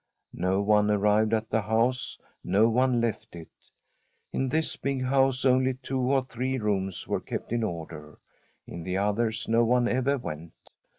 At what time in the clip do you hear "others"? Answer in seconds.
8.97-9.47